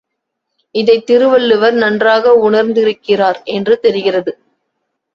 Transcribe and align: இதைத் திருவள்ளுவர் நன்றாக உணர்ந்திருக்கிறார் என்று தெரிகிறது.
இதைத் 0.75 1.05
திருவள்ளுவர் 1.05 1.73
நன்றாக 1.73 2.33
உணர்ந்திருக்கிறார் 2.49 3.41
என்று 3.51 3.79
தெரிகிறது. 3.79 4.33